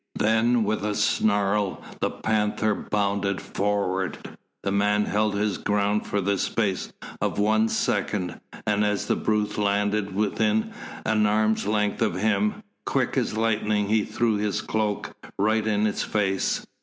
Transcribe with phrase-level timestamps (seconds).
[0.15, 4.35] Then with a snarl the panther bounded forward.
[4.63, 9.59] The man held his ground for the space of one second, and as the brute
[9.59, 10.73] landed within
[11.05, 16.01] an arm's length of him, quick as lightning he threw his cloak right in its
[16.01, 16.65] face.